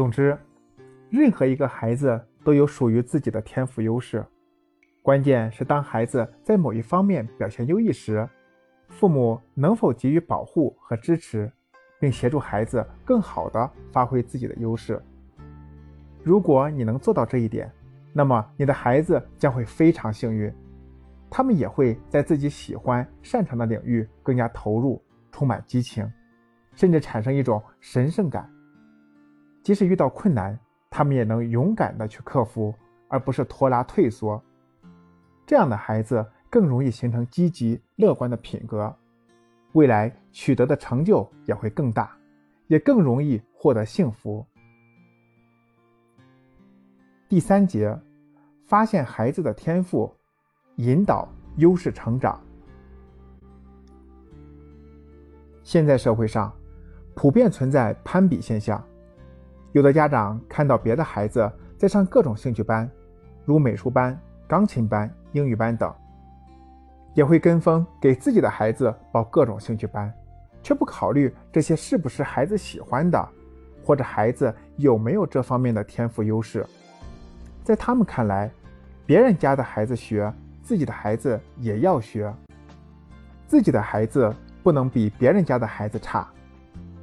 [0.00, 0.34] 总之，
[1.10, 4.24] 任何一个孩子都有属于自己的天赋优势，
[5.02, 8.26] 关键是当孩子在某一方面表现优异时，
[8.88, 11.52] 父母能否给予保护和支持，
[11.98, 14.98] 并协助孩子更好地发挥自己的优势。
[16.24, 17.70] 如果你能做到这一点，
[18.14, 20.50] 那么你的孩子将会非常幸运，
[21.28, 26.10] 他们也会在自己喜欢、擅长的领域更加投入，充满激情，
[26.72, 28.50] 甚至产生一种神圣感。
[29.70, 30.58] 即使遇到困难，
[30.90, 32.74] 他们也能勇敢的去克服，
[33.06, 34.42] 而不是拖拉退缩。
[35.46, 38.92] 这样的孩子更容易形成积极乐观的品格，
[39.70, 42.10] 未来取得的成就也会更大，
[42.66, 44.44] 也更容易获得幸福。
[47.28, 47.96] 第三节，
[48.66, 50.12] 发现孩子的天赋，
[50.78, 51.28] 引导
[51.58, 52.42] 优势成长。
[55.62, 56.52] 现在社会上
[57.14, 58.84] 普遍存在攀比现象。
[59.72, 62.90] 有的家长看到别的孩子在上各种兴趣班，
[63.44, 65.94] 如美术班、钢琴班、英语班等，
[67.14, 70.12] 也会跟风给自己的孩子报各种兴趣班，
[70.60, 73.28] 却不考虑这些是不是孩子喜欢的，
[73.84, 76.66] 或者孩子有没有这方面的天赋优势。
[77.62, 78.50] 在他们看来，
[79.06, 80.32] 别人家的孩子学，
[80.64, 82.34] 自己的孩子也要学，
[83.46, 86.28] 自己的孩子不能比别人家的孩子差。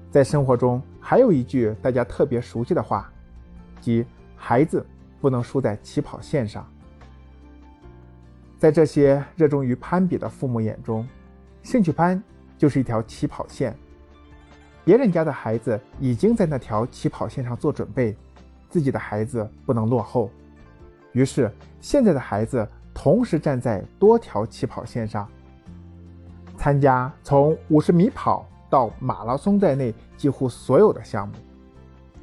[0.09, 3.09] 在生活中，还有一句大家特别熟悉的话，
[3.80, 4.05] 即
[4.36, 4.86] “孩子
[5.22, 6.69] 不能输在起跑线上”。
[8.59, 11.08] 在这些热衷于攀比的父母眼中，
[11.64, 12.22] 兴趣班
[12.58, 13.73] 就是一条起跑线，
[14.83, 18.14] 别人家的孩子已经在那条起跑线上做准备，
[18.69, 20.30] 自己的孩子不能落后。
[21.14, 21.49] 于是，
[21.80, 25.25] 现在的孩子同时站在多条起跑线上，
[26.58, 28.45] 参加从五十米跑。
[28.70, 31.36] 到马拉松在内几乎所有的项目，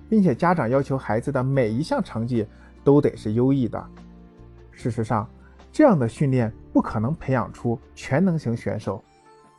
[0.08, 2.46] 并且家长要求孩子的每一项成绩
[2.82, 3.84] 都得是优异的。
[4.70, 5.28] 事实上，
[5.72, 9.02] 这样的训练不可能培养出全能型选手，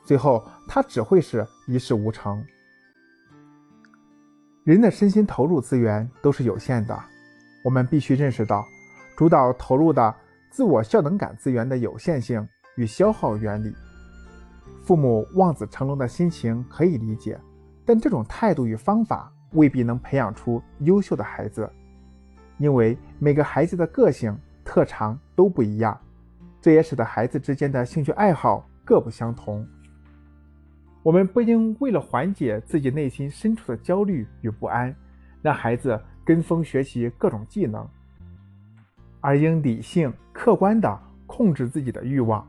[0.04, 2.44] 最后他只会是一事无成。
[4.64, 7.00] 人的身心投入资源都是有限的，
[7.64, 8.66] 我们必须认识到
[9.16, 10.14] 主导投入的
[10.50, 13.76] 自我效能感资源的有限性与消耗原理。
[14.86, 17.40] 父母望子成龙的心情可以理解，
[17.84, 21.68] 但这种态度与方法未必能培养出优秀的孩子，
[22.60, 26.00] 因为每个孩子的个性特长都不一样，
[26.62, 29.68] 这也使得孩子之间的兴趣爱好各不相同。
[31.02, 34.96] 我们不应为了缓解自己内心深处的焦虑与不安，
[35.42, 37.88] 让孩子跟风学习各种技能，
[39.20, 42.48] 而应理性客观地控制自己的欲望。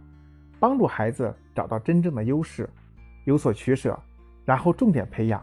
[0.59, 2.69] 帮助孩子找到真正的优势，
[3.25, 3.99] 有所取舍，
[4.45, 5.43] 然后重点培养，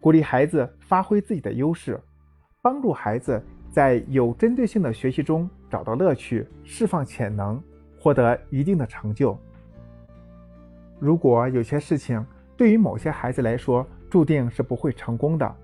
[0.00, 2.00] 鼓励孩子发挥自己的优势，
[2.62, 7.62] 帮助孩子在有针对性的学习中找到乐趣，释放潜能，
[8.00, 9.38] 获得一定的成就。
[10.98, 12.24] 如果有些事情
[12.56, 15.54] 对于某些孩子来说注定是不会成功的，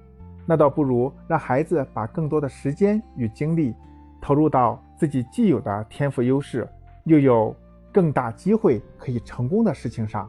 [0.44, 3.74] 那倒不如让孩子把更多的时间与精力
[4.20, 6.68] 投入到自己既有的天赋优势，
[7.04, 7.56] 又有。
[7.92, 10.28] 更大机会可以成功的事情上，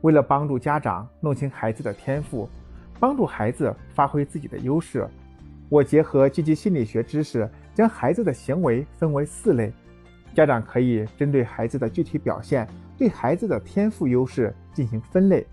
[0.00, 2.48] 为了帮助家长弄清孩子的天赋，
[2.98, 5.08] 帮助孩子发挥自己的优势，
[5.68, 9.72] 我结合积极心理学知识，将孩子的行为分为四类。
[10.34, 12.68] 家长可以针对孩子的具体表现，
[12.98, 15.46] 对孩子的天赋优势进行分类，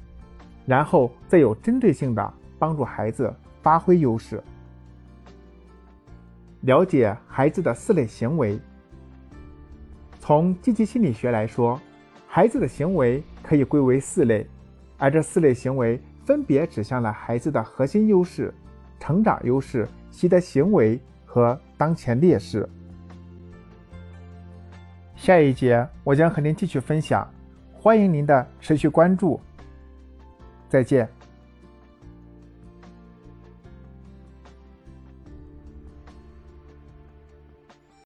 [0.65, 3.31] 然后再有针对性的帮助孩子
[3.61, 4.41] 发挥优势。
[6.61, 8.59] 了解孩子的四类行为。
[10.27, 11.79] 从积极心理学来说，
[12.27, 14.45] 孩子的行为可以归为四类，
[14.97, 18.53] 而这四类行为分别指向了孩子的核心优势、
[18.99, 22.67] 成长优势、习得行为和当前劣势。
[25.15, 27.25] 下一节我将和您继续分享，
[27.71, 29.39] 欢迎您的持续关注。
[30.67, 31.16] 再见。